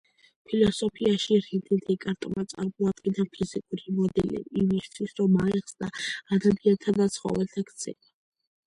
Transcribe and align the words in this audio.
ფილოსოფიაში, 0.51 1.35
რენე 1.47 1.77
დეკარტმა 1.89 2.45
წარმოადგინა 2.55 3.27
ფიზიკური 3.37 3.95
მოდელები 4.01 4.65
იმისთვის, 4.65 5.15
რომ 5.23 5.37
აეხსნა 5.45 5.95
ადამიანთა 6.39 7.01
და 7.03 7.11
ცხოველთა 7.21 7.69
ქცევა. 7.73 8.03